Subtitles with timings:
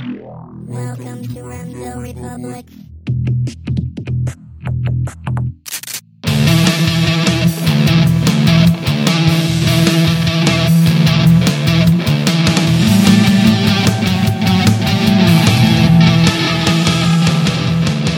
[0.00, 2.64] Welcome to Remso Republic.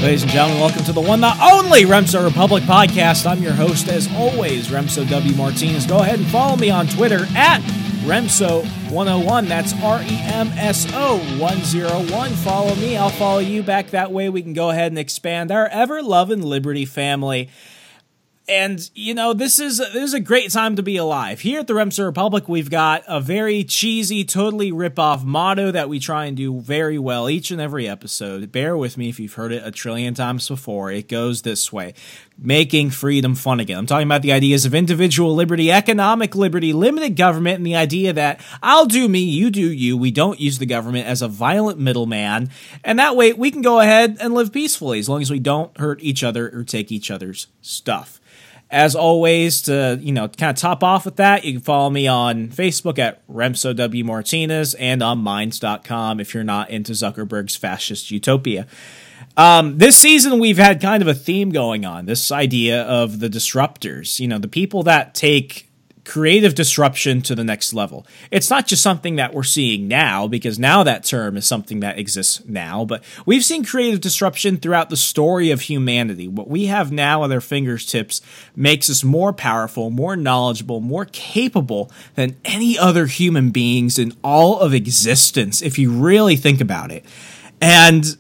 [0.02, 3.26] Ladies and gentlemen, welcome to the one, the only Remso Republic podcast.
[3.26, 5.34] I'm your host, as always, Remso W.
[5.34, 5.86] Martinez.
[5.86, 7.60] Go ahead and follow me on Twitter at
[8.02, 9.46] Remso101.
[9.46, 12.30] That's R E M S O 101.
[12.30, 13.90] Follow me, I'll follow you back.
[13.90, 17.48] That way we can go ahead and expand our ever loving Liberty family.
[18.48, 21.40] And you know this is this is a great time to be alive.
[21.40, 26.00] Here at the Remso Republic, we've got a very cheesy, totally rip-off motto that we
[26.00, 28.50] try and do very well each and every episode.
[28.50, 30.90] Bear with me if you've heard it a trillion times before.
[30.90, 31.94] It goes this way:
[32.42, 33.78] making freedom fun again.
[33.78, 38.12] I'm talking about the ideas of individual liberty, economic liberty, limited government, and the idea
[38.12, 39.96] that I'll do me, you do you.
[39.96, 42.50] We don't use the government as a violent middleman,
[42.84, 45.76] and that way we can go ahead and live peacefully as long as we don't
[45.78, 48.20] hurt each other or take each other's stuff.
[48.70, 52.08] As always, to you know, kind of top off with that, you can follow me
[52.08, 58.10] on Facebook at Remso W Martinez and on Minds.com if you're not into Zuckerberg's fascist
[58.10, 58.66] utopia.
[59.36, 62.06] Um, this season, we've had kind of a theme going on.
[62.06, 65.68] This idea of the disruptors, you know, the people that take
[66.04, 68.04] creative disruption to the next level.
[68.30, 71.98] It's not just something that we're seeing now, because now that term is something that
[71.98, 76.26] exists now, but we've seen creative disruption throughout the story of humanity.
[76.26, 78.20] What we have now at our fingertips
[78.56, 84.58] makes us more powerful, more knowledgeable, more capable than any other human beings in all
[84.58, 87.04] of existence, if you really think about it.
[87.60, 88.16] And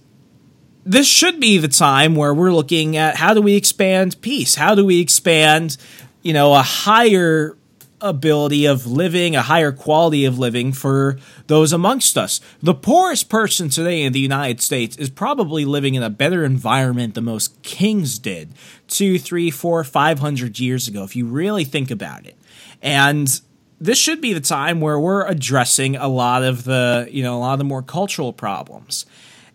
[0.84, 4.54] this should be the time where we're looking at how do we expand peace?
[4.54, 5.76] How do we expand,
[6.22, 7.56] you know, a higher
[8.02, 12.40] ability of living, a higher quality of living for those amongst us.
[12.60, 17.14] The poorest person today in the United States is probably living in a better environment
[17.14, 18.52] than most kings did
[18.88, 22.36] two, three, four, five hundred years ago, if you really think about it.
[22.82, 23.40] And
[23.80, 27.40] this should be the time where we're addressing a lot of the, you know, a
[27.40, 29.06] lot of the more cultural problems.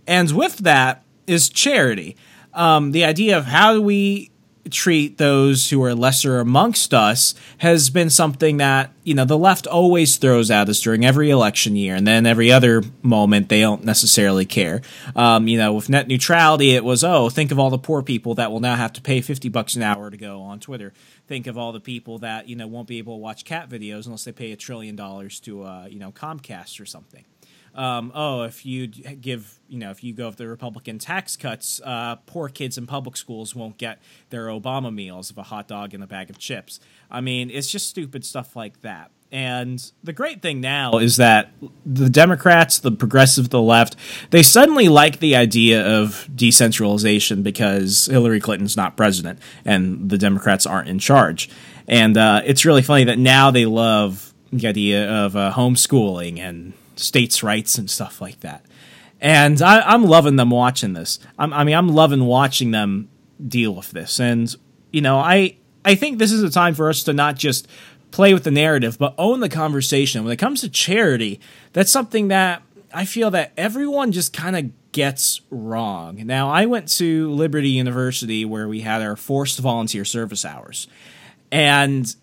[0.07, 2.15] And with that is charity.
[2.53, 4.31] Um, the idea of how do we
[4.69, 9.67] treat those who are lesser amongst us has been something that you know the left
[9.67, 13.83] always throws at us during every election year and then every other moment they don't
[13.83, 14.81] necessarily care.
[15.15, 18.35] Um, you know with net neutrality it was oh think of all the poor people
[18.35, 20.93] that will now have to pay 50 bucks an hour to go on twitter.
[21.27, 24.05] Think of all the people that you know won't be able to watch cat videos
[24.05, 27.23] unless they pay a trillion dollars to uh, you know comcast or something
[27.77, 31.79] um, oh, if you give, you know, if you go with the Republican tax cuts,
[31.85, 33.99] uh, poor kids in public schools won't get
[34.31, 36.79] their Obama meals of a hot dog and a bag of chips.
[37.11, 39.11] I mean, it's just stupid stuff like that.
[39.31, 41.51] And the great thing now is that
[41.85, 43.95] the Democrats, the progressive, the left,
[44.31, 50.65] they suddenly like the idea of decentralization because Hillary Clinton's not president and the Democrats
[50.65, 51.49] aren't in charge.
[51.89, 56.73] And uh, it's really funny that now they love the idea of uh, homeschooling and
[56.99, 58.65] states' rights and stuff like that.
[59.19, 61.19] And I, am loving them watching this.
[61.39, 63.09] I'm, I mean, I'm loving watching them
[63.45, 64.19] deal with this.
[64.19, 64.55] And
[64.91, 67.67] you know, I I think this is a time for us to not just
[68.11, 70.23] play with the narrative, but own the conversation.
[70.23, 71.39] When it comes to charity,
[71.73, 72.61] that's something that
[72.93, 76.25] I feel that everyone just kind of gets wrong.
[76.25, 80.87] Now, I went to Liberty University where we had our forced volunteer service hours.
[81.51, 82.13] And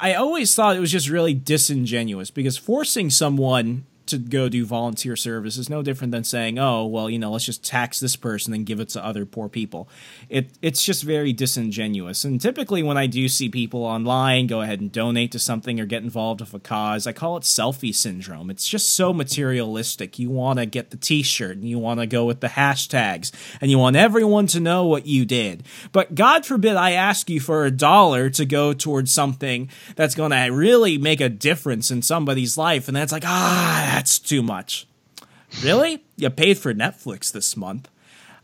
[0.00, 5.16] I always thought it was just really disingenuous because forcing someone to go do volunteer
[5.16, 8.52] service is no different than saying, "Oh, well, you know, let's just tax this person
[8.52, 9.88] and give it to other poor people."
[10.28, 12.24] It it's just very disingenuous.
[12.24, 15.86] And typically, when I do see people online go ahead and donate to something or
[15.86, 18.50] get involved with a cause, I call it selfie syndrome.
[18.50, 20.18] It's just so materialistic.
[20.18, 23.70] You want to get the T-shirt and you want to go with the hashtags and
[23.70, 25.64] you want everyone to know what you did.
[25.92, 30.30] But God forbid I ask you for a dollar to go towards something that's going
[30.30, 34.86] to really make a difference in somebody's life, and that's like ah that's too much.
[35.64, 36.04] Really?
[36.16, 37.88] You paid for Netflix this month.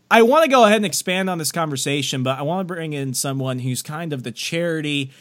[0.09, 2.93] I want to go ahead and expand on this conversation, but I want to bring
[2.93, 5.11] in someone who's kind of the charity.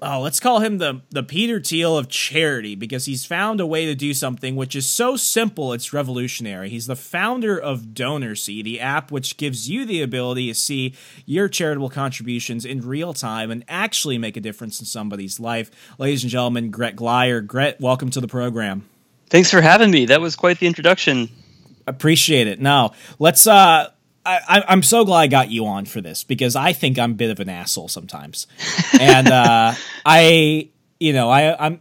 [0.00, 3.84] Oh, let's call him the the Peter Thiel of charity because he's found a way
[3.84, 6.70] to do something which is so simple it's revolutionary.
[6.70, 10.94] He's the founder of DonorSee, the app which gives you the ability to see
[11.26, 15.70] your charitable contributions in real time and actually make a difference in somebody's life.
[15.98, 17.46] Ladies and gentlemen, Gret Glyer.
[17.46, 18.88] Gret, welcome to the program.
[19.28, 20.06] Thanks for having me.
[20.06, 21.28] That was quite the introduction.
[21.86, 22.60] Appreciate it.
[22.60, 23.90] Now, let's uh
[24.26, 27.14] I, I'm so glad I got you on for this because I think I'm a
[27.14, 28.46] bit of an asshole sometimes,
[29.00, 29.74] and uh,
[30.04, 30.68] I,
[30.98, 31.80] you know, I, I'm,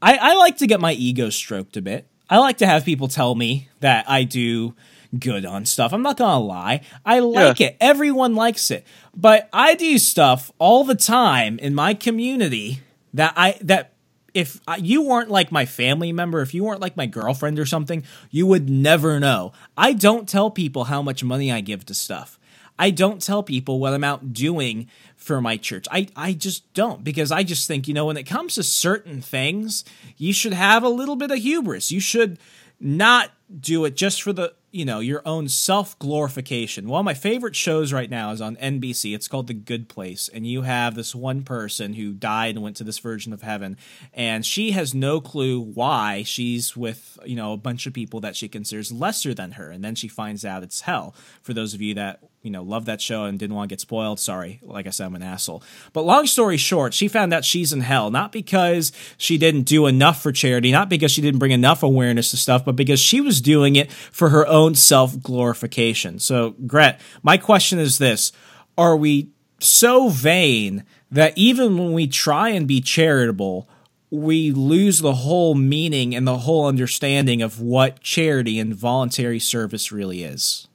[0.00, 2.06] I, I like to get my ego stroked a bit.
[2.30, 4.74] I like to have people tell me that I do
[5.18, 5.92] good on stuff.
[5.92, 6.82] I'm not gonna lie.
[7.04, 7.68] I like yeah.
[7.68, 7.76] it.
[7.80, 8.86] Everyone likes it.
[9.14, 12.80] But I do stuff all the time in my community
[13.12, 13.89] that I that
[14.34, 18.04] if you weren't like my family member, if you weren't like my girlfriend or something,
[18.30, 19.52] you would never know.
[19.76, 22.38] I don't tell people how much money I give to stuff.
[22.78, 25.86] I don't tell people what I'm out doing for my church.
[25.90, 29.20] I, I just don't because I just think, you know, when it comes to certain
[29.20, 29.84] things,
[30.16, 31.92] you should have a little bit of hubris.
[31.92, 32.38] You should
[32.80, 36.88] not do it just for the you know your own self glorification.
[36.88, 39.14] One of my favorite shows right now is on NBC.
[39.14, 42.76] It's called The Good Place, and you have this one person who died and went
[42.76, 43.76] to this version of heaven,
[44.14, 48.36] and she has no clue why she's with you know a bunch of people that
[48.36, 51.14] she considers lesser than her, and then she finds out it's hell.
[51.42, 53.80] For those of you that you know, loved that show and didn't want to get
[53.80, 54.18] spoiled.
[54.18, 55.62] Sorry, like I said, I'm an asshole.
[55.92, 59.86] But long story short, she found out she's in hell, not because she didn't do
[59.86, 63.20] enough for charity, not because she didn't bring enough awareness to stuff, but because she
[63.20, 66.18] was doing it for her own self glorification.
[66.18, 68.32] So, Gret, my question is this
[68.78, 73.68] Are we so vain that even when we try and be charitable,
[74.10, 79.92] we lose the whole meaning and the whole understanding of what charity and voluntary service
[79.92, 80.68] really is?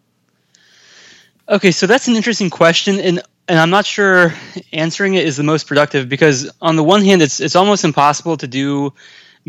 [1.48, 4.34] Okay, so that's an interesting question, and and I'm not sure
[4.74, 8.38] answering it is the most productive because on the one hand, it's it's almost impossible
[8.38, 8.94] to do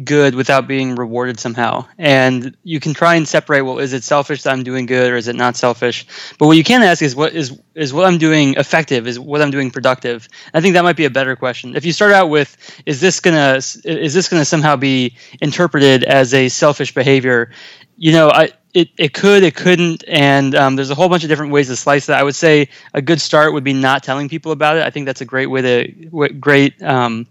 [0.04, 3.62] good without being rewarded somehow, and you can try and separate.
[3.62, 6.06] Well, is it selfish that I'm doing good, or is it not selfish?
[6.38, 9.06] But what you can ask is what is is what I'm doing effective?
[9.06, 10.28] Is what I'm doing productive?
[10.52, 11.76] I think that might be a better question.
[11.76, 16.34] If you start out with, is this gonna is this gonna somehow be interpreted as
[16.34, 17.50] a selfish behavior?
[17.96, 21.31] You know, I it, it could, it couldn't, and um, there's a whole bunch of
[21.31, 22.20] different ways to slice that.
[22.20, 24.82] I would say a good start would be not telling people about it.
[24.82, 27.26] I think that's a great way to great um,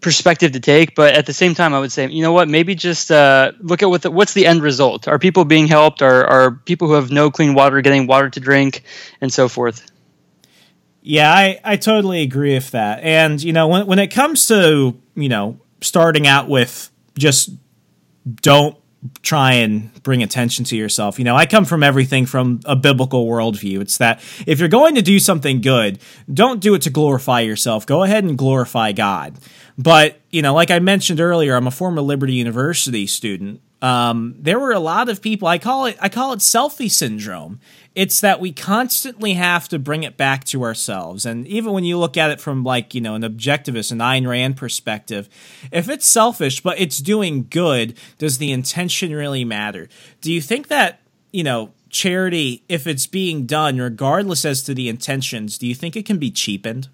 [0.00, 0.94] perspective to take.
[0.94, 2.48] But at the same time, I would say, you know what?
[2.48, 5.08] Maybe just uh, look at what the, what's the end result.
[5.08, 6.02] Are people being helped?
[6.02, 8.82] Are are people who have no clean water getting water to drink,
[9.20, 9.90] and so forth?
[11.02, 13.00] Yeah, I, I totally agree with that.
[13.02, 17.50] And you know, when when it comes to you know starting out with just
[18.26, 18.76] don't
[19.22, 21.18] try and bring attention to yourself.
[21.18, 23.80] You know, I come from everything from a biblical worldview.
[23.80, 25.98] It's that if you're going to do something good,
[26.32, 27.86] don't do it to glorify yourself.
[27.86, 29.36] Go ahead and glorify God.
[29.78, 33.60] But, you know, like I mentioned earlier, I'm a former Liberty University student.
[33.82, 37.60] Um, there were a lot of people, I call it, I call it selfie syndrome.
[37.94, 41.24] It's that we constantly have to bring it back to ourselves.
[41.24, 44.26] And even when you look at it from like, you know, an objectivist, an Ayn
[44.26, 45.28] Rand perspective,
[45.72, 49.88] if it's selfish but it's doing good, does the intention really matter?
[50.20, 51.00] Do you think that,
[51.32, 55.96] you know, charity, if it's being done, regardless as to the intentions, do you think
[55.96, 56.88] it can be cheapened?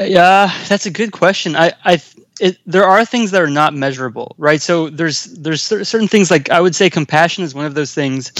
[0.00, 1.56] Yeah, that's a good question.
[1.56, 2.02] I, I
[2.40, 4.60] it, there are things that are not measurable, right?
[4.60, 8.32] So there's there's certain things like I would say compassion is one of those things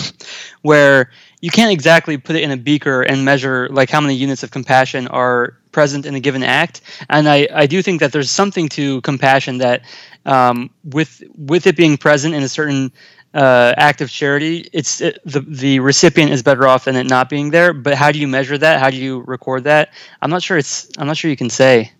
[0.62, 1.10] where
[1.40, 4.50] you can't exactly put it in a beaker and measure like how many units of
[4.50, 6.80] compassion are present in a given act.
[7.10, 9.84] And I, I do think that there's something to compassion that
[10.24, 12.92] um, with with it being present in a certain
[13.34, 17.28] uh, act of charity, it's it, the the recipient is better off than it not
[17.28, 17.72] being there.
[17.72, 18.80] But how do you measure that?
[18.80, 19.92] How do you record that?
[20.22, 20.56] I'm not sure.
[20.56, 21.92] It's I'm not sure you can say.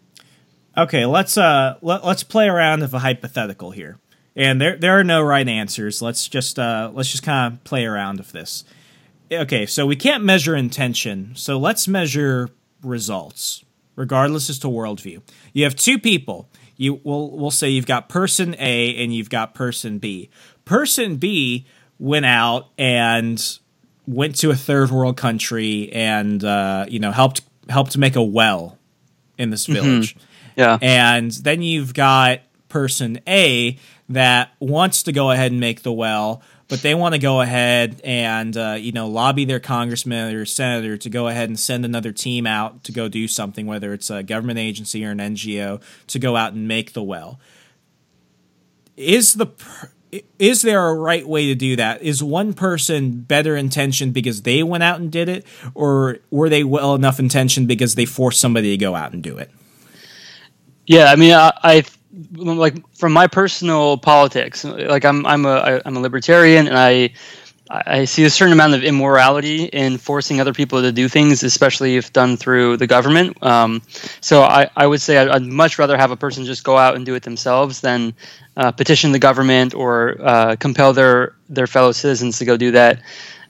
[0.76, 3.99] Okay, let's uh let, let's play around with a hypothetical here.
[4.37, 6.03] And there there are no right answers.
[6.03, 8.64] Let's just uh let's just kind of play around with this.
[9.31, 12.50] Okay, so we can't measure intention, so let's measure
[12.83, 13.64] results,
[13.97, 15.23] regardless as to worldview.
[15.52, 16.49] You have two people.
[16.76, 20.28] You will we'll say you've got person A and you've got person B.
[20.64, 21.66] Person B
[22.00, 23.40] went out and
[24.07, 28.76] went to a third world country and uh, you know helped helped make a well
[29.38, 29.75] in this mm-hmm.
[29.75, 30.16] village.
[30.16, 30.78] Mm-hmm yeah.
[30.80, 36.42] And then you've got person A that wants to go ahead and make the well,
[36.68, 40.96] but they want to go ahead and uh, you know lobby their congressman or senator
[40.96, 44.23] to go ahead and send another team out to go do something, whether it's a
[44.23, 47.38] government agency or an NGO, to go out and make the well.
[48.96, 49.49] Is the
[50.38, 52.02] is there a right way to do that?
[52.02, 55.44] Is one person better intentioned because they went out and did it,
[55.75, 59.37] or were they well enough intentioned because they forced somebody to go out and do
[59.38, 59.50] it?
[60.87, 61.85] Yeah, I mean, I, I
[62.33, 64.64] like from my personal politics.
[64.64, 67.11] Like I'm I'm a I'm a libertarian, and I
[67.71, 71.97] I see a certain amount of immorality in forcing other people to do things, especially
[71.97, 73.43] if done through the government.
[73.43, 73.83] Um,
[74.21, 77.07] so I, I would say I'd, much rather have a person just go out and
[77.07, 78.14] do it themselves than
[78.57, 83.03] uh, petition the government or uh, compel their their fellow citizens to go do that.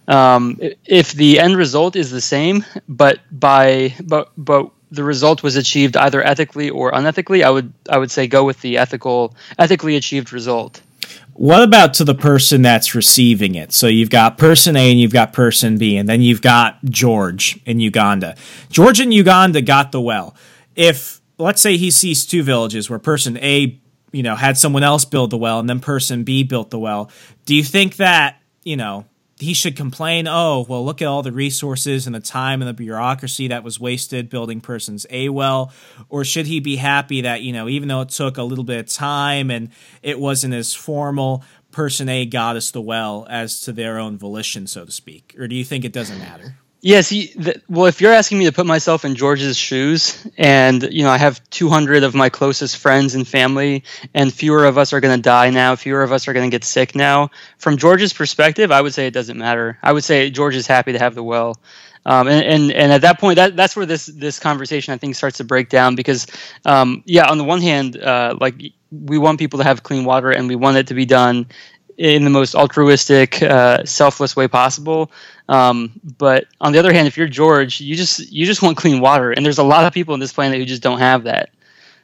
[0.08, 5.56] Um, if the end result is the same, but by but but the result was
[5.56, 9.96] achieved either ethically or unethically, I would I would say go with the ethical, ethically
[9.96, 10.80] achieved result.
[11.34, 13.72] What about to the person that's receiving it?
[13.72, 17.58] So you've got person A and you've got person B, and then you've got George
[17.66, 18.36] in Uganda.
[18.70, 20.36] George in Uganda got the well.
[20.76, 23.80] If let's say he sees two villages where person A,
[24.12, 27.10] you know, had someone else build the well and then person B built the well,
[27.46, 29.04] do you think that, you know,
[29.38, 32.74] he should complain, oh, well, look at all the resources and the time and the
[32.74, 35.72] bureaucracy that was wasted building person's A well?
[36.08, 38.80] Or should he be happy that, you know, even though it took a little bit
[38.80, 39.70] of time and
[40.02, 44.66] it wasn't as formal, person A got us the well as to their own volition,
[44.66, 45.34] so to speak?
[45.38, 46.56] Or do you think it doesn't matter?
[46.84, 51.02] Yes, yeah, well, if you're asking me to put myself in George's shoes, and you
[51.02, 55.00] know, I have 200 of my closest friends and family, and fewer of us are
[55.00, 57.30] going to die now, fewer of us are going to get sick now.
[57.56, 59.78] From George's perspective, I would say it doesn't matter.
[59.82, 61.56] I would say George is happy to have the well,
[62.04, 65.14] um, and, and and at that point, that that's where this this conversation I think
[65.14, 66.26] starts to break down because,
[66.66, 68.60] um, yeah, on the one hand, uh, like
[68.90, 71.46] we want people to have clean water, and we want it to be done
[71.96, 75.10] in the most altruistic, uh, selfless way possible.
[75.48, 79.00] Um, but on the other hand, if you're George, you just you just want clean
[79.00, 81.50] water, and there's a lot of people on this planet who just don't have that.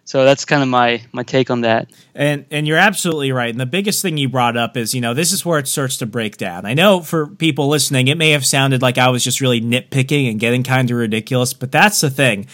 [0.04, 1.88] So that's kind of my my take on that.
[2.14, 3.50] And and you're absolutely right.
[3.50, 5.98] And the biggest thing you brought up is, you know, this is where it starts
[5.98, 6.66] to break down.
[6.66, 10.28] I know for people listening, it may have sounded like I was just really nitpicking
[10.28, 12.46] and getting kind of ridiculous, but that's the thing.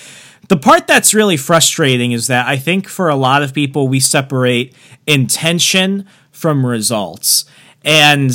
[0.48, 4.00] The part that's really frustrating is that I think for a lot of people we
[4.00, 4.74] separate
[5.06, 7.46] intention from results.
[7.82, 8.30] And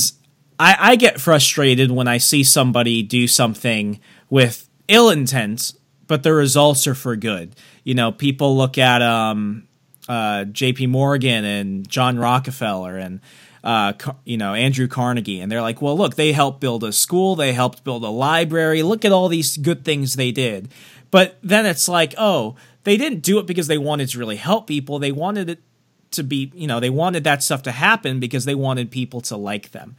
[0.59, 5.73] I, I get frustrated when I see somebody do something with ill intent,
[6.07, 7.55] but the results are for good.
[7.83, 9.67] You know, people look at um,
[10.09, 10.87] uh, J.P.
[10.87, 13.21] Morgan and John Rockefeller and
[13.63, 13.93] uh,
[14.25, 17.53] you know Andrew Carnegie, and they're like, well, look, they helped build a school, they
[17.53, 18.81] helped build a library.
[18.81, 20.71] Look at all these good things they did.
[21.11, 24.65] But then it's like, oh, they didn't do it because they wanted to really help
[24.65, 24.97] people.
[24.97, 25.59] They wanted it
[26.11, 29.37] to be, you know, they wanted that stuff to happen because they wanted people to
[29.37, 29.95] like them.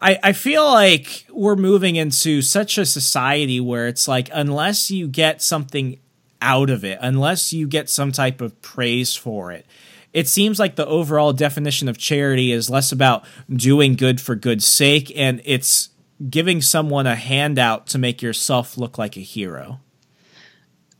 [0.00, 5.08] I, I feel like we're moving into such a society where it's like unless you
[5.08, 5.98] get something
[6.40, 9.66] out of it, unless you get some type of praise for it,
[10.12, 14.66] it seems like the overall definition of charity is less about doing good for good's
[14.66, 15.90] sake and it's
[16.28, 19.80] giving someone a handout to make yourself look like a hero.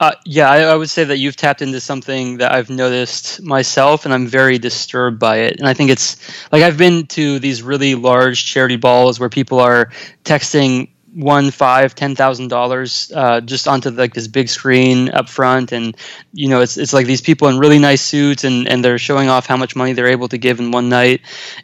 [0.00, 4.06] Uh, yeah, I, I, would say that you've tapped into something that I've noticed myself,
[4.06, 5.58] and I'm very disturbed by it.
[5.58, 6.16] And I think it's
[6.50, 9.90] like I've been to these really large charity balls where people are
[10.24, 13.12] texting one, five, ten thousand uh, dollars
[13.44, 15.94] just onto like this big screen up front, and
[16.32, 19.28] you know it's it's like these people in really nice suits, and and they're showing
[19.28, 21.20] off how much money they're able to give in one night,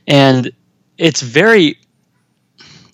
[0.06, 0.52] and
[0.98, 1.78] it's very.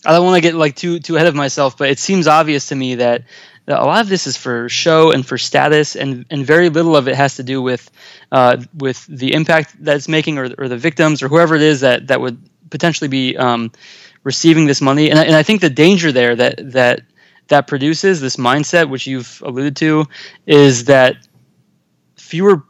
[0.04, 2.68] I don't want to get like too too ahead of myself, but it seems obvious
[2.68, 3.24] to me that
[3.68, 7.08] a lot of this is for show and for status, and, and very little of
[7.08, 7.90] it has to do with
[8.30, 11.80] uh, with the impact that it's making, or, or the victims, or whoever it is
[11.80, 12.38] that that would
[12.70, 13.70] potentially be um,
[14.24, 15.10] receiving this money.
[15.10, 17.02] And, and I think the danger there that that
[17.48, 20.06] that produces this mindset, which you've alluded to,
[20.46, 21.16] is that
[22.16, 22.64] fewer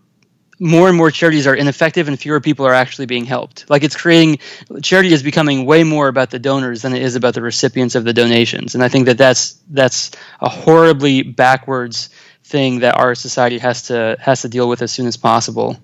[0.63, 3.69] more and more charities are ineffective and fewer people are actually being helped.
[3.69, 4.39] Like it's creating
[4.81, 8.05] charity is becoming way more about the donors than it is about the recipients of
[8.05, 8.77] the donations.
[8.77, 12.11] And I think that that's that's a horribly backwards
[12.45, 15.79] thing that our society has to has to deal with as soon as possible.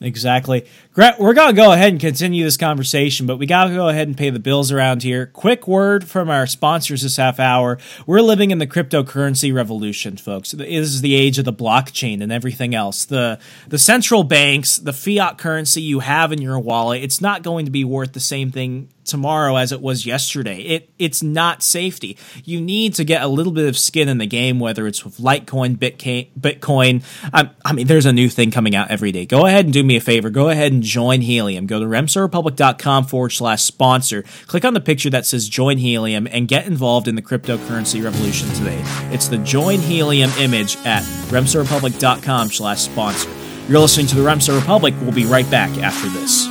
[0.00, 0.64] Exactly.
[0.96, 4.06] We're going to go ahead and continue this conversation, but we got to go ahead
[4.06, 5.26] and pay the bills around here.
[5.26, 7.78] Quick word from our sponsors this half hour.
[8.06, 10.52] We're living in the cryptocurrency revolution, folks.
[10.52, 13.04] This is the age of the blockchain and everything else.
[13.04, 17.64] The the central banks, the fiat currency you have in your wallet, it's not going
[17.64, 20.60] to be worth the same thing tomorrow as it was yesterday.
[20.60, 22.16] It it's not safety.
[22.44, 25.18] You need to get a little bit of skin in the game, whether it's with
[25.18, 26.28] Litecoin, Bitcoin.
[26.38, 27.02] Bitcoin.
[27.32, 29.26] Um, I mean, there's a new thing coming out every day.
[29.26, 30.30] Go ahead and do me a favor.
[30.30, 31.66] Go ahead and join Helium.
[31.66, 34.24] Go to remsorepublic.com forward slash sponsor.
[34.46, 38.48] Click on the picture that says join Helium and get involved in the cryptocurrency revolution
[38.50, 38.80] today.
[39.12, 43.30] It's the join Helium image at remsorepublic.com slash sponsor.
[43.68, 44.94] You're listening to the Remso Republic.
[45.02, 46.47] We'll be right back after this.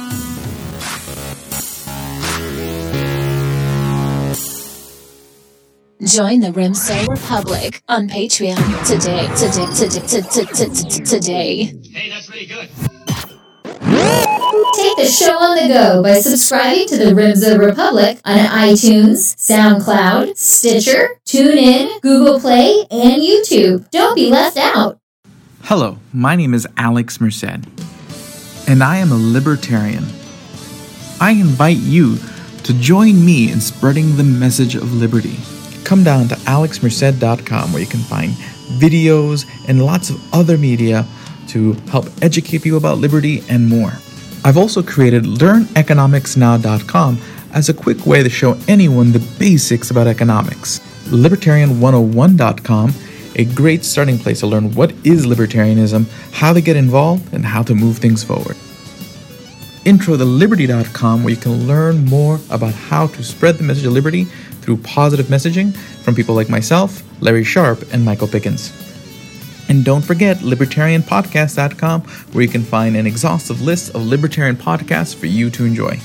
[6.06, 9.26] Join the Remso Republic on Patreon today.
[9.34, 9.66] Today.
[9.74, 11.04] Today.
[11.04, 11.64] Today.
[11.92, 12.70] Hey, that's really good.
[14.76, 20.38] Take the show on the go by subscribing to the Remso Republic on iTunes, SoundCloud,
[20.38, 23.90] Stitcher, TuneIn, Google Play, and YouTube.
[23.90, 25.00] Don't be left out.
[25.64, 27.66] Hello, my name is Alex Merced,
[28.70, 30.06] and I am a libertarian.
[31.20, 32.18] I invite you
[32.66, 35.38] to join me in spreading the message of liberty
[35.88, 38.34] come down to alexmerced.com where you can find
[38.78, 41.06] videos, and lots of other media
[41.48, 43.94] to help educate you about liberty and more.
[44.44, 47.22] I've also created LearnEconomicsNow.com
[47.54, 50.80] as a quick way to show anyone the basics about economics.
[51.06, 52.94] Libertarian101.com,
[53.36, 57.64] a great starting place to learn what is libertarianism, how to get involved, and how
[57.64, 58.58] to move things forward.
[59.86, 63.94] Intro to Liberty.com, where you can learn more about how to spread the message of
[63.94, 64.28] liberty
[64.68, 68.74] through positive messaging from people like myself, Larry Sharpe, and Michael Pickens.
[69.70, 75.28] And don't forget libertarianpodcast.com, where you can find an exhaustive list of libertarian podcasts for
[75.28, 75.98] you to enjoy.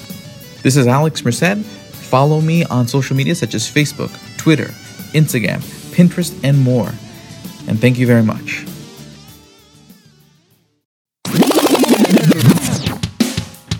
[0.62, 1.58] This is Alex Merced.
[1.58, 4.70] Follow me on social media such as Facebook, Twitter,
[5.12, 5.58] Instagram,
[5.92, 6.92] Pinterest, and more.
[7.66, 8.64] And thank you very much.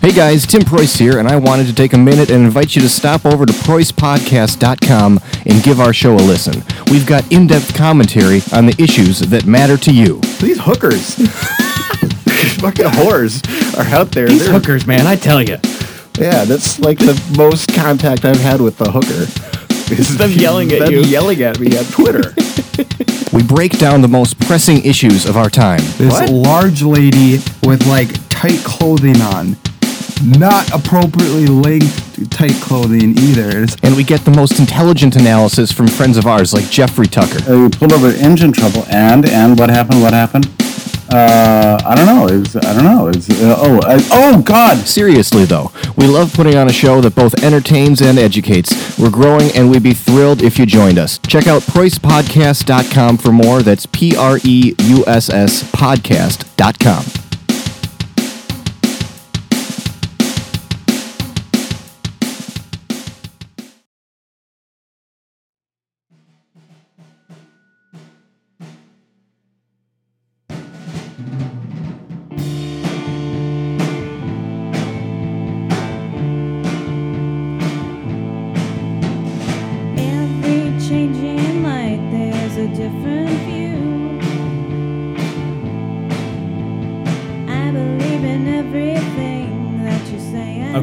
[0.03, 2.81] Hey guys, Tim Preuss here, and I wanted to take a minute and invite you
[2.81, 6.61] to stop over to PreussPodcast.com and give our show a listen.
[6.91, 10.19] We've got in depth commentary on the issues that matter to you.
[10.41, 11.15] These hookers,
[12.59, 13.41] fucking whores,
[13.79, 14.27] are out there.
[14.27, 15.57] These They're- hookers, man, I tell you.
[16.19, 19.25] Yeah, that's like the most contact I've had with the hooker.
[19.93, 21.01] Is Them yelling at them you.
[21.01, 22.33] yelling at me on Twitter.
[23.31, 25.79] We break down the most pressing issues of our time.
[25.97, 26.29] This What?
[26.29, 29.55] large lady with like tight clothing on.
[30.21, 33.65] Not appropriately linked tight clothing either.
[33.83, 37.39] And we get the most intelligent analysis from friends of ours like Jeffrey Tucker.
[37.51, 40.01] Uh, we pulled over engine trouble, and and what happened?
[40.01, 40.47] What happened?
[41.09, 42.27] Uh, I don't know.
[42.27, 43.07] It's I don't know.
[43.07, 44.77] It's uh, oh I, oh God.
[44.87, 48.97] Seriously, though, we love putting on a show that both entertains and educates.
[48.97, 51.19] We're growing, and we'd be thrilled if you joined us.
[51.19, 53.61] Check out PreussPodcast.com for more.
[53.61, 57.22] That's P R E U S S podcast.com.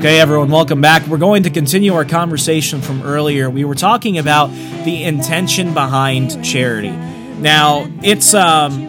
[0.00, 1.06] Okay, everyone, welcome back.
[1.08, 3.50] We're going to continue our conversation from earlier.
[3.50, 6.88] We were talking about the intention behind charity.
[6.88, 8.80] Now, it's um,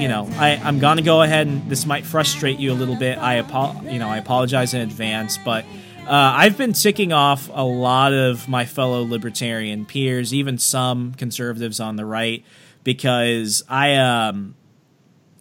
[0.00, 3.18] you know, I I'm gonna go ahead and this might frustrate you a little bit.
[3.18, 5.66] I apo- you know, I apologize in advance, but
[6.06, 11.80] uh, I've been ticking off a lot of my fellow libertarian peers, even some conservatives
[11.80, 12.46] on the right,
[12.82, 14.54] because I um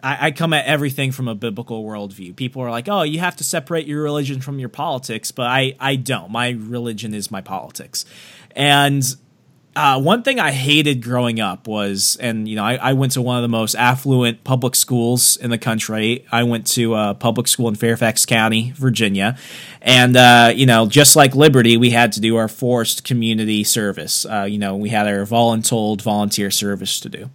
[0.01, 2.35] I, I come at everything from a biblical worldview.
[2.35, 5.75] People are like, "Oh, you have to separate your religion from your politics," but I
[5.79, 6.31] I don't.
[6.31, 8.05] My religion is my politics,
[8.55, 9.03] and
[9.75, 13.21] uh, one thing I hated growing up was, and you know, I, I went to
[13.21, 16.25] one of the most affluent public schools in the country.
[16.31, 19.38] I went to a public school in Fairfax County, Virginia,
[19.81, 24.25] and uh, you know, just like Liberty, we had to do our forced community service.
[24.25, 27.29] Uh, you know, we had our voluntold volunteer service to do,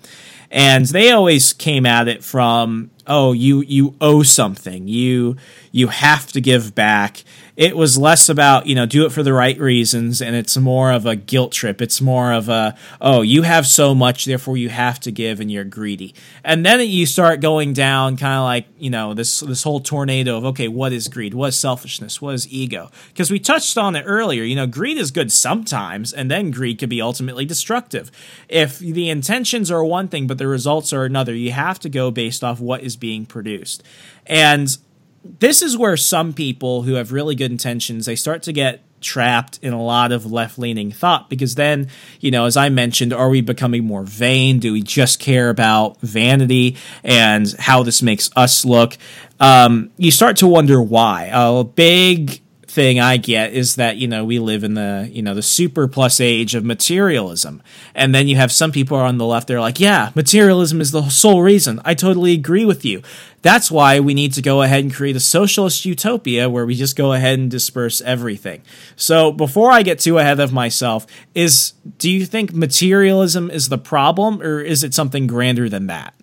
[0.50, 5.36] and they always came at it from, oh, you you owe something, you
[5.72, 7.24] you have to give back
[7.56, 10.90] it was less about you know do it for the right reasons and it's more
[10.90, 11.80] of a guilt trip.
[11.80, 15.50] It's more of a oh you have so much therefore you have to give and
[15.50, 16.14] you're greedy.
[16.42, 20.36] And then you start going down kind of like you know this this whole tornado
[20.36, 21.34] of okay what is greed?
[21.34, 22.20] What is selfishness?
[22.20, 22.90] What is ego?
[23.08, 26.78] Because we touched on it earlier you know greed is good sometimes and then greed
[26.78, 28.10] can be ultimately destructive.
[28.48, 32.10] If the intentions are one thing but the results are another you have to go
[32.10, 33.84] based off what is being produced.
[34.26, 34.76] And
[35.24, 39.58] this is where some people who have really good intentions they start to get trapped
[39.60, 41.86] in a lot of left-leaning thought because then
[42.20, 44.58] you know as i mentioned are we becoming more vain?
[44.58, 48.96] Do we just care about vanity and how this makes us look?
[49.40, 51.30] Um, you start to wonder why.
[51.32, 52.40] A big
[52.74, 55.86] thing I get is that you know we live in the you know the super
[55.86, 57.62] plus age of materialism,
[57.94, 59.46] and then you have some people on the left.
[59.46, 61.80] They're like, yeah, materialism is the sole reason.
[61.84, 63.02] I totally agree with you.
[63.42, 66.96] That's why we need to go ahead and create a socialist utopia where we just
[66.96, 68.62] go ahead and disperse everything.
[68.96, 73.78] So before I get too ahead of myself, is do you think materialism is the
[73.78, 76.14] problem, or is it something grander than that?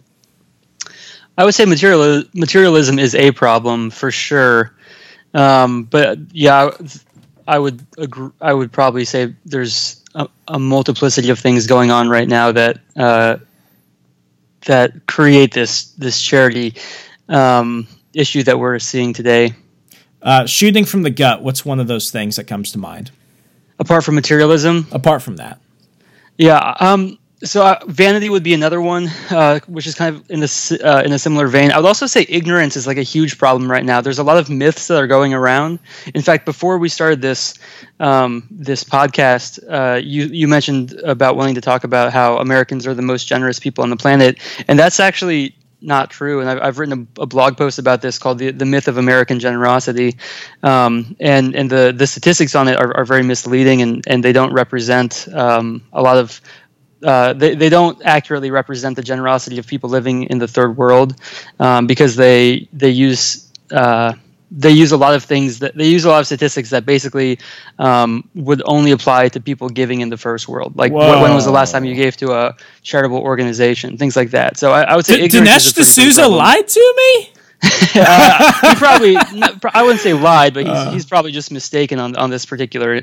[1.37, 4.75] I would say material materialism is a problem for sure.
[5.33, 6.71] Um, but yeah,
[7.47, 12.09] I would agree, I would probably say there's a, a multiplicity of things going on
[12.09, 13.37] right now that uh,
[14.65, 16.75] that create this this charity
[17.29, 19.53] um, issue that we're seeing today.
[20.21, 21.41] Uh, shooting from the gut.
[21.41, 23.11] What's one of those things that comes to mind?
[23.79, 25.59] Apart from materialism, Apart from that,
[26.37, 30.39] yeah, um, so uh, vanity would be another one, uh, which is kind of in
[30.39, 31.71] this uh, in a similar vein.
[31.71, 34.01] I would also say ignorance is like a huge problem right now.
[34.01, 35.79] There's a lot of myths that are going around.
[36.13, 37.55] In fact, before we started this
[37.99, 42.93] um, this podcast, uh, you you mentioned about wanting to talk about how Americans are
[42.93, 46.39] the most generous people on the planet, and that's actually not true.
[46.39, 48.97] And I've, I've written a, a, blog post about this called the, the myth of
[48.97, 50.17] American generosity.
[50.61, 54.31] Um, and and the, the statistics on it are, are very misleading and, and they
[54.31, 56.39] don't represent um, a lot of
[57.03, 61.15] uh, they, they don't accurately represent the generosity of people living in the third world
[61.59, 64.13] um, because they they use uh,
[64.51, 67.39] they use a lot of things that they use a lot of statistics that basically
[67.79, 70.75] um, would only apply to people giving in the first world.
[70.75, 74.31] Like when, when was the last time you gave to a charitable organization, things like
[74.31, 74.57] that.
[74.57, 77.29] So I, I would say D- Dinesh D'Souza lied to me.
[77.95, 80.91] uh, he probably I wouldn't say lied, but he's, uh.
[80.91, 83.01] he's probably just mistaken on on this particular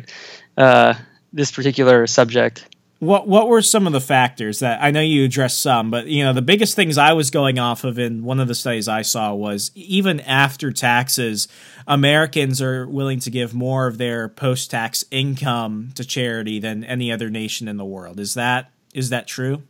[0.57, 0.95] uh,
[1.33, 2.67] this particular subject.
[3.01, 6.25] What what were some of the factors that I know you addressed some, but you
[6.25, 9.03] know the biggest things I was going off of in one of the studies I
[9.03, 11.47] saw was even after taxes,
[11.87, 17.13] Americans are willing to give more of their post tax income to charity than any
[17.13, 18.19] other nation in the world.
[18.19, 19.63] Is that is that true?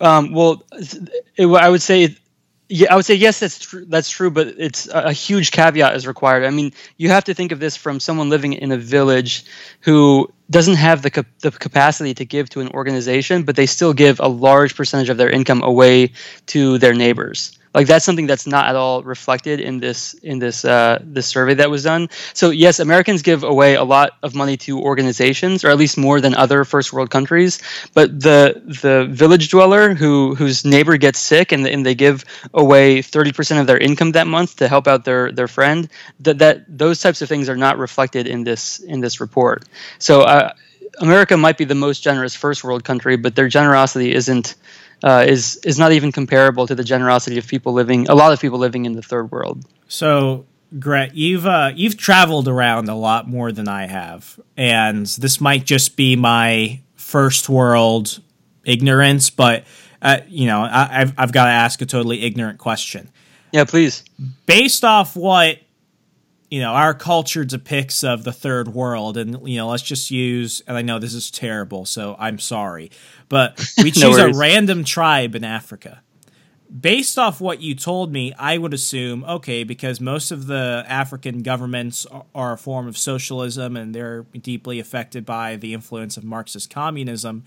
[0.00, 0.64] Um, well,
[1.36, 2.16] it, I would say
[2.68, 3.40] yeah, I would say yes.
[3.40, 3.84] That's true.
[3.86, 6.44] That's true, but it's a, huge caveat is required.
[6.44, 9.44] I mean, you have to think of this from someone living in a village
[9.80, 13.92] who doesn't have the cap- the capacity to give to an organization, but they still
[13.92, 16.12] give a large percentage of their income away
[16.46, 20.64] to their neighbors like that's something that's not at all reflected in this in this
[20.64, 22.08] uh, this survey that was done.
[22.32, 26.18] So yes, Americans give away a lot of money to organizations, or at least more
[26.22, 27.60] than other first world countries.
[27.92, 33.02] But the the village dweller who whose neighbor gets sick and, and they give away
[33.02, 36.64] thirty percent of their income that month to help out their their friend, that that
[36.66, 39.64] those types of things are not reflected in this in this report.
[39.98, 40.22] So.
[40.22, 40.54] Uh,
[40.98, 44.54] America might be the most generous first world country, but their generosity isn't
[45.02, 48.40] uh, is is not even comparable to the generosity of people living a lot of
[48.40, 49.64] people living in the third world.
[49.88, 50.46] So,
[50.78, 55.64] Gret, you've uh, you've traveled around a lot more than I have, and this might
[55.64, 58.20] just be my first world
[58.64, 59.64] ignorance, but
[60.02, 63.10] uh, you know, I, I've I've got to ask a totally ignorant question.
[63.52, 64.04] Yeah, please.
[64.46, 65.58] Based off what
[66.50, 69.16] you know our culture depicts of the third world.
[69.16, 72.90] And you know let's just use and i know this is terrible so i'm sorry
[73.28, 76.02] but we choose no a random tribe in africa.
[76.80, 81.42] Based off what you told me i would assume okay because most of the african
[81.42, 86.70] governments are a form of socialism and they're deeply affected by the influence of marxist
[86.70, 87.44] communism.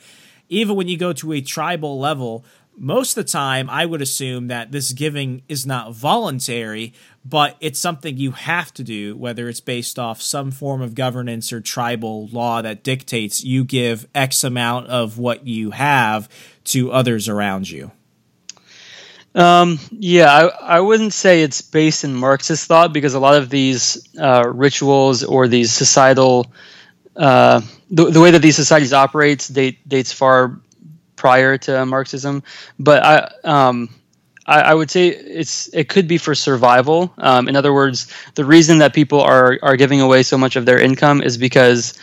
[0.51, 2.43] Even when you go to a tribal level
[2.79, 6.93] most of the time I would assume that this giving is not voluntary,
[7.25, 11.51] but it's something you have to do, whether it's based off some form of governance
[11.51, 16.29] or tribal law that dictates you give X amount of what you have
[16.65, 17.91] to others around you.
[19.35, 23.49] Um, yeah, I, I wouldn't say it's based in Marxist thought because a lot of
[23.49, 26.51] these uh, rituals or these societal,
[27.15, 27.61] uh,
[27.91, 30.59] the, the way that these societies operates date, dates far
[31.19, 32.41] prior to Marxism,
[32.79, 33.89] but I, um,
[34.45, 37.13] I, would say it's it could be for survival.
[37.19, 40.65] Um, in other words, the reason that people are are giving away so much of
[40.65, 41.99] their income is because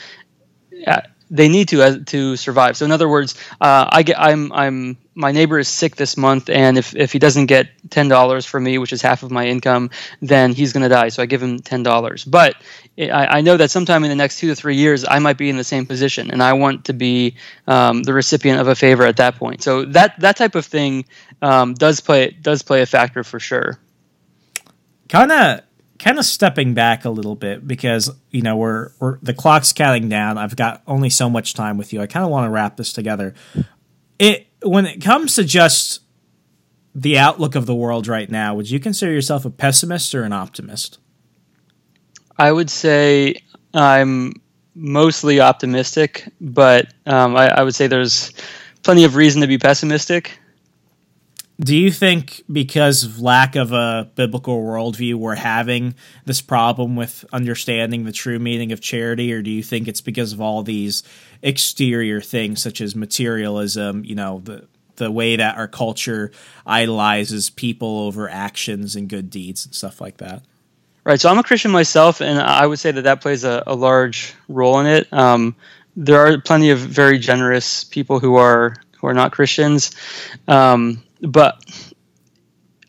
[0.86, 2.76] uh, they need to uh, to survive.
[2.76, 6.50] So in other words, uh, I get I'm I'm my neighbor is sick this month,
[6.50, 9.46] and if, if he doesn't get ten dollars from me, which is half of my
[9.46, 11.08] income, then he's going to die.
[11.08, 12.24] So I give him ten dollars.
[12.24, 12.56] But
[12.98, 15.48] I, I, know that sometime in the next two to three years, I might be
[15.48, 17.36] in the same position, and I want to be
[17.66, 19.62] um, the recipient of a favor at that point.
[19.62, 21.06] So that that type of thing
[21.42, 23.80] um, does play does play a factor for sure.
[25.08, 25.60] Kind of
[25.98, 30.08] kind of stepping back a little bit because you know we're we're the clock's counting
[30.08, 30.38] down.
[30.38, 32.00] I've got only so much time with you.
[32.00, 33.34] I kind of want to wrap this together.
[34.18, 36.00] It when it comes to just
[36.94, 40.32] the outlook of the world right now, would you consider yourself a pessimist or an
[40.32, 40.98] optimist?
[42.38, 43.36] I would say
[43.74, 44.32] I'm
[44.74, 48.32] mostly optimistic, but um, I, I, would say there's
[48.82, 50.38] plenty of reason to be pessimistic.
[51.58, 55.94] Do you think because of lack of a biblical worldview, we're having
[56.26, 60.34] this problem with understanding the true meaning of charity, or do you think it's because
[60.34, 61.02] of all these
[61.40, 66.30] exterior things such as materialism, you know, the the way that our culture
[66.66, 70.42] idolizes people over actions and good deeds and stuff like that.
[71.04, 71.20] Right.
[71.20, 74.34] So I'm a Christian myself, and I would say that that plays a, a large
[74.48, 75.12] role in it.
[75.12, 75.54] Um,
[75.94, 79.92] there are plenty of very generous people who are who are not Christians,
[80.48, 81.62] um, but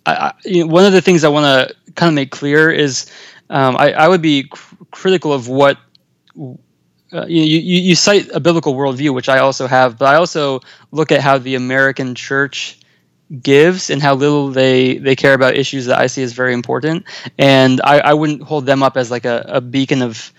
[0.06, 2.72] I, I, you know, one of the things I want to kind of make clear
[2.72, 3.12] is
[3.50, 5.78] um, I, I, would be cr- critical of what
[7.14, 10.60] uh, you, you you cite a biblical worldview, which I also have, but I also
[10.92, 12.80] look at how the American church
[13.42, 17.06] gives and how little they they care about issues that I see as very important.
[17.38, 20.34] And I, I wouldn't hold them up as like a, a beacon of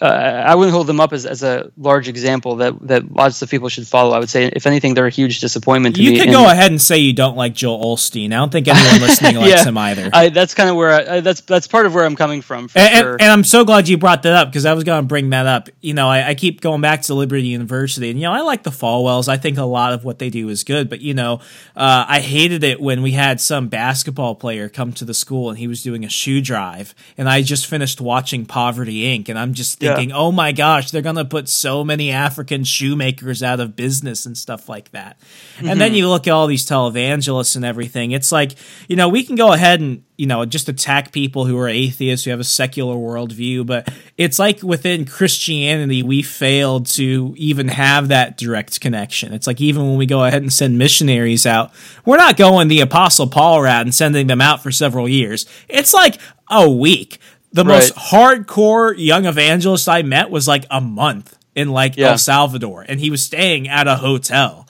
[0.00, 3.50] uh, I wouldn't hold them up as, as a large example that, that lots of
[3.50, 4.14] people should follow.
[4.14, 6.18] I would say, if anything, they're a huge disappointment to You me.
[6.18, 8.26] could And- go ahead and say you don't like Joel Osteen.
[8.26, 9.64] I don't think anyone listening likes Yeah.
[9.64, 10.10] him either.
[10.12, 12.68] I, that's kind of where I, I, that's that's part of where I'm coming from.
[12.68, 15.02] For and, and- and I'm so glad you brought that up because I was going
[15.02, 15.68] to bring that up.
[15.80, 18.62] You know, I, I keep going back to Liberty University, and you know, I like
[18.62, 19.28] the Falwells.
[19.28, 21.40] I think a lot of what they do is good, but you know,
[21.76, 25.58] uh, I hated it when we had some basketball player come to the school and
[25.58, 29.28] he was doing a shoe drive, and I just finished watching Poverty Inc.
[29.28, 30.16] and I'm just Yeah.
[30.16, 34.36] oh my gosh, they're going to put so many African shoemakers out of business and
[34.36, 35.18] stuff like that.
[35.58, 35.96] And then mm-hmm.
[35.96, 38.12] you look at all these televangelists and everything.
[38.12, 38.52] It's like,
[38.88, 42.24] you know, we can go ahead and, you know, just attack people who are atheists,
[42.24, 48.08] who have a secular worldview, but it's like within Christianity, we failed to even have
[48.08, 49.32] that direct connection.
[49.32, 51.72] It's like even when we go ahead and send missionaries out,
[52.04, 55.46] we're not going the Apostle Paul route and sending them out for several years.
[55.68, 56.18] It's like
[56.50, 57.18] a week.
[57.56, 62.10] The most hardcore young evangelist I met was like a month in like Yeah.
[62.12, 64.68] El Salvador, and he was staying at a hotel.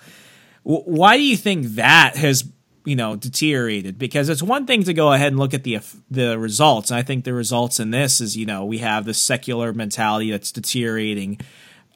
[0.64, 2.44] W- why do you think that has
[2.85, 3.99] you know deteriorated?
[3.99, 7.03] Because it's one thing to go ahead and look at the the results, and I
[7.03, 11.40] think the results in this is you know we have this secular mentality that's deteriorating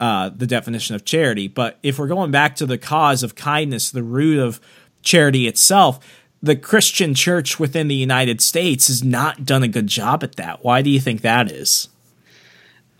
[0.00, 1.46] uh, the definition of charity.
[1.46, 4.60] But if we're going back to the cause of kindness, the root of
[5.02, 6.00] charity itself,
[6.42, 10.64] the Christian church within the United States has not done a good job at that.
[10.64, 11.88] Why do you think that is?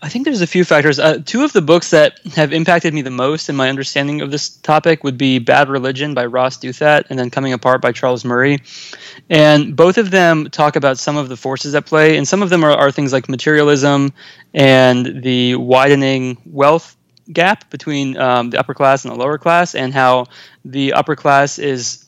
[0.03, 0.97] I think there's a few factors.
[0.97, 4.31] Uh, two of the books that have impacted me the most in my understanding of
[4.31, 8.25] this topic would be Bad Religion by Ross Douthat and then Coming Apart by Charles
[8.25, 8.59] Murray.
[9.29, 12.49] And both of them talk about some of the forces at play, and some of
[12.49, 14.11] them are, are things like materialism
[14.55, 16.97] and the widening wealth
[17.31, 20.25] gap between um, the upper class and the lower class, and how
[20.65, 22.00] the upper class is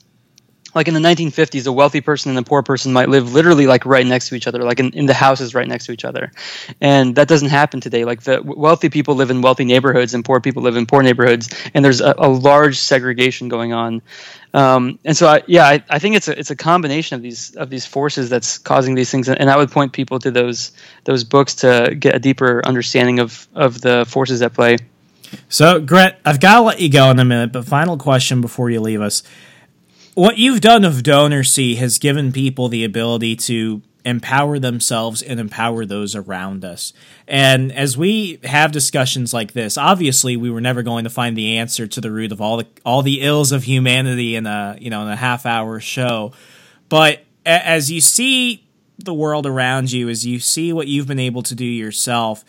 [0.76, 3.86] like in the 1950s, a wealthy person and a poor person might live literally like
[3.86, 6.32] right next to each other, like in, in the houses right next to each other.
[6.82, 8.06] And that doesn't happen today.
[8.06, 11.50] Like the wealthy people live in wealthy neighborhoods and poor people live in poor neighborhoods.
[11.74, 14.02] And there's a, a large segregation going on.
[14.54, 17.56] Um, and so, I, yeah, I, I think it's a, it's a combination of these
[17.56, 19.28] of these forces that's causing these things.
[19.28, 20.74] And I would point people to those
[21.06, 24.78] those books to get a deeper understanding of, of the forces at play.
[25.50, 28.70] So, Gret, I've got to let you go in a minute, but final question before
[28.70, 29.24] you leave us.
[30.16, 35.86] What you've done of DonorSee has given people the ability to empower themselves and empower
[35.86, 36.94] those around us.
[37.28, 41.58] And as we have discussions like this, obviously we were never going to find the
[41.58, 44.90] answer to the root of all the all the ills of humanity in a, you
[44.92, 46.32] know, in a half hour show.
[46.90, 48.68] But a- as you see
[49.00, 52.44] the world around you, as you see what you've been able to do yourself,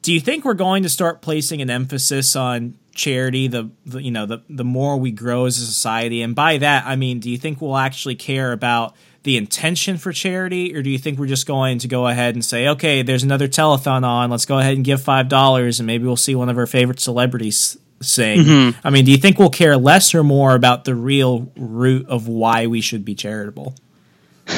[0.00, 4.10] do you think we're going to start placing an emphasis on charity the, the you
[4.10, 6.22] know the the more we grow as a society.
[6.22, 10.12] And by that I mean do you think we'll actually care about the intention for
[10.12, 10.74] charity?
[10.76, 13.48] Or do you think we're just going to go ahead and say okay there's another
[13.48, 16.58] telethon on let's go ahead and give five dollars and maybe we'll see one of
[16.58, 18.40] our favorite celebrities sing?
[18.40, 18.74] Mhm.
[18.82, 22.28] I mean do you think we'll care less or more about the real root of
[22.28, 23.74] why we should be charitable?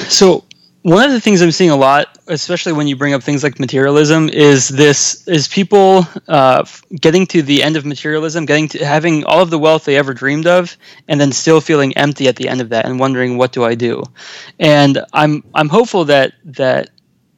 [0.09, 0.45] So
[0.83, 3.59] one of the things I'm seeing a lot, especially when you bring up things like
[3.59, 6.65] materialism, is this is people uh,
[7.01, 10.15] getting to the end of materialism, getting to having all of the wealth they ever
[10.15, 10.77] dreamed of,
[11.09, 13.75] and then still feeling empty at the end of that and wondering what do I
[13.75, 14.03] do.
[14.59, 16.91] And I'm I'm hopeful that that.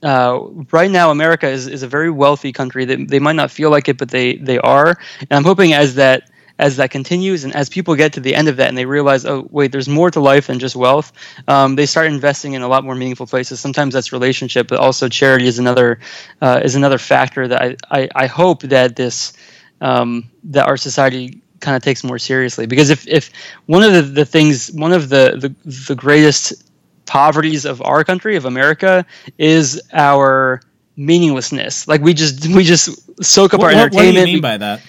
[0.03, 0.41] Uh,
[0.73, 2.87] right now, America is, is a very wealthy country.
[2.87, 4.97] That they might not feel like it, but they they are.
[5.21, 8.49] And I'm hoping as that as that continues and as people get to the end
[8.49, 11.13] of that and they realize, oh, wait, there's more to life than just wealth,
[11.49, 13.61] um, they start investing in a lot more meaningful places.
[13.61, 15.99] Sometimes that's relationship, but also charity is another
[16.41, 19.33] uh, is another factor that I, I, I hope that this
[19.81, 22.67] um, that our society kind of takes more seriously.
[22.67, 23.31] Because if, if
[23.67, 26.65] one of the, the things, one of the, the the greatest
[27.07, 29.05] poverties of our country of America
[29.37, 30.61] is our
[30.97, 31.89] meaninglessness.
[31.89, 34.29] Like we just we just soak up what, our what- what do entertainment.
[34.29, 34.81] you mean by that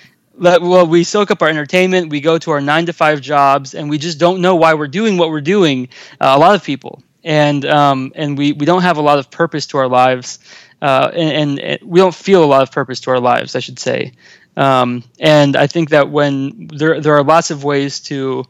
[0.41, 2.09] That- well, we soak up our entertainment.
[2.09, 4.87] We go to our nine to five jobs, and we just don't know why we're
[4.87, 5.89] doing what we're doing.
[6.19, 9.29] Uh, a lot of people, and um, and we we don't have a lot of
[9.29, 10.39] purpose to our lives,
[10.81, 13.79] uh, and, and, we don't feel a lot of purpose to our lives, I should
[13.79, 14.13] say.
[14.57, 18.45] Um, and I think that when there there are lots of ways to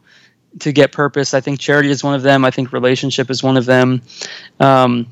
[0.60, 1.34] to get purpose.
[1.34, 2.44] I think charity is one of them.
[2.44, 4.02] I think relationship is one of them.
[4.60, 5.06] Um,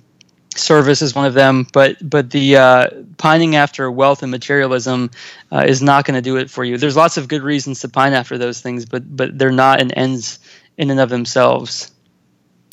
[0.56, 5.10] service is one of them, but but the uh, pining after wealth and materialism
[5.52, 6.76] uh, is not going to do it for you.
[6.76, 9.92] There's lots of good reasons to pine after those things, but but they're not an
[9.92, 10.38] ends
[10.76, 11.92] in and of themselves.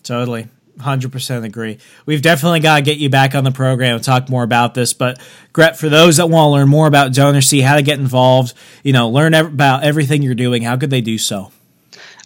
[0.03, 0.47] Totally.
[0.79, 1.79] Hundred percent agree.
[2.05, 4.93] We've definitely got to get you back on the program and talk more about this.
[4.93, 5.19] But
[5.51, 8.93] Gret, for those that want to learn more about DonorSee, how to get involved, you
[8.93, 11.51] know, learn about everything you're doing, how could they do so?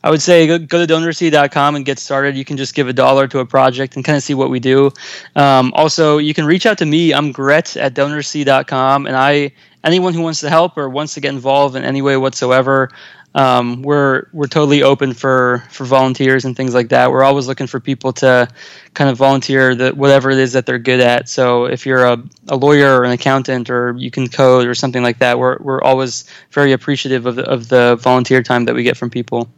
[0.03, 2.35] I would say go, to donorsee.com and get started.
[2.35, 4.59] You can just give a dollar to a project and kind of see what we
[4.59, 4.91] do.
[5.35, 7.13] Um, also, you can reach out to me.
[7.13, 9.51] I'm Gret at donorsee.com, and I
[9.83, 12.89] anyone who wants to help or wants to get involved in any way whatsoever,
[13.33, 17.11] um, we're we're totally open for for volunteers and things like that.
[17.11, 18.49] We're always looking for people to
[18.93, 21.29] kind of volunteer that whatever it is that they're good at.
[21.29, 25.01] So if you're a, a lawyer or an accountant or you can code or something
[25.01, 28.83] like that, we're we're always very appreciative of the, of the volunteer time that we
[28.83, 29.49] get from people.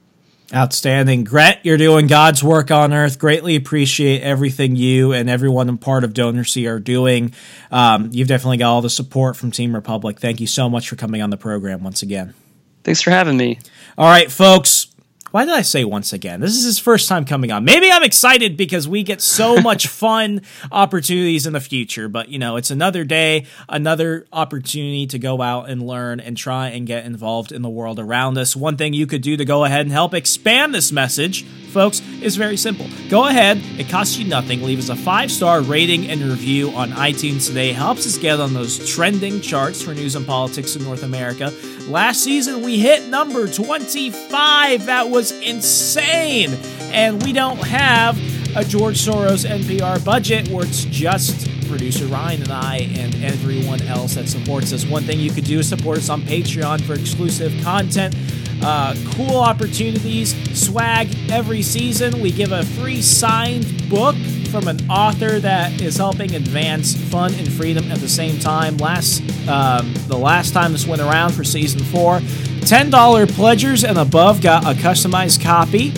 [0.53, 1.23] Outstanding.
[1.23, 3.17] Gret, you're doing God's work on earth.
[3.17, 7.33] Greatly appreciate everything you and everyone in part of DonorSee are doing.
[7.71, 10.19] Um, you've definitely got all the support from Team Republic.
[10.19, 12.35] Thank you so much for coming on the program once again.
[12.83, 13.59] Thanks for having me.
[13.97, 14.92] All right, folks.
[15.33, 16.41] Why did I say once again?
[16.41, 17.65] This is his first time coming on.
[17.65, 22.37] Maybe I'm excited because we get so much fun opportunities in the future, but you
[22.37, 27.07] know, it's another day, another opportunity to go out and learn and try and get
[27.07, 28.55] involved in the world around us.
[28.55, 32.35] One thing you could do to go ahead and help expand this message, folks, is
[32.35, 32.85] very simple.
[33.09, 34.61] Go ahead, it costs you nothing.
[34.61, 37.71] Leave us a five star rating and review on iTunes today.
[37.73, 41.51] Helps us get on those trending charts for news and politics in North America.
[41.87, 44.85] Last season, we hit number 25.
[44.85, 46.53] That was insane.
[46.91, 48.17] And we don't have
[48.55, 54.15] a George Soros NPR budget where it's just producer Ryan and I and everyone else
[54.15, 54.85] that supports us.
[54.85, 58.15] One thing you could do is support us on Patreon for exclusive content.
[58.61, 62.21] Uh, cool opportunities, swag every season.
[62.21, 64.15] We give a free signed book
[64.51, 68.77] from an author that is helping advance fun and freedom at the same time.
[68.77, 72.21] Last um, the last time this went around for season four,
[72.63, 75.91] ten dollar pledgers and above got a customized copy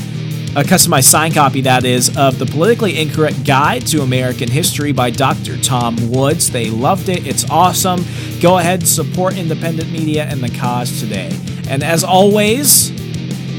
[0.56, 5.10] a customized signed copy, that is, of the Politically Incorrect Guide to American History by
[5.10, 5.58] Dr.
[5.58, 6.50] Tom Woods.
[6.50, 7.28] They loved it.
[7.28, 8.06] It's awesome.
[8.40, 11.30] Go ahead support independent media and the cause today.
[11.68, 12.90] And as always,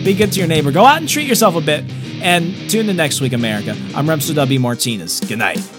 [0.04, 0.72] be good to your neighbor.
[0.72, 1.84] Go out and treat yourself a bit.
[2.22, 3.72] And tune in next week, America.
[3.94, 4.58] I'm Remso W.
[4.58, 5.20] Martinez.
[5.20, 5.75] Good night.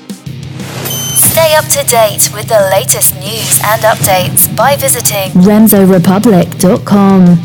[1.38, 7.38] Stay up to date with the latest news and updates by visiting RemsoRepublic.com.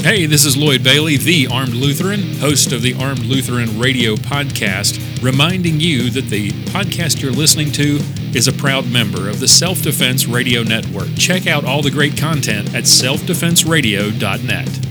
[0.00, 5.22] Hey, this is Lloyd Bailey, the Armed Lutheran, host of the Armed Lutheran Radio Podcast,
[5.22, 8.00] reminding you that the podcast you're listening to
[8.34, 11.14] is a proud member of the Self Defense Radio Network.
[11.18, 14.83] Check out all the great content at selfdefenseradio.net.